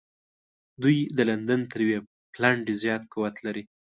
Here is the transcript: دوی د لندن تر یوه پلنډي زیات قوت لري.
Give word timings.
دوی 0.81 0.97
د 1.17 1.19
لندن 1.29 1.61
تر 1.71 1.79
یوه 1.87 1.99
پلنډي 2.33 2.73
زیات 2.83 3.03
قوت 3.13 3.35
لري. 3.45 3.63